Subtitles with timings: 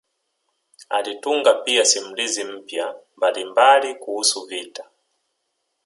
[0.89, 4.83] Alitunga pia simulizi mpya mbalimbali kuhusu vita